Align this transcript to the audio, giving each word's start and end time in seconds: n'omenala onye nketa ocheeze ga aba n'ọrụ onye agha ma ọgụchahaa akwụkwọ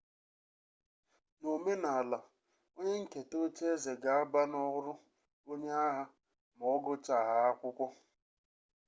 n'omenala 1.39 2.19
onye 2.77 2.93
nketa 3.01 3.35
ocheeze 3.45 3.91
ga 4.01 4.11
aba 4.21 4.41
n'ọrụ 4.51 4.93
onye 5.51 5.69
agha 5.85 6.03
ma 6.57 6.65
ọgụchahaa 6.75 7.45
akwụkwọ 7.51 7.87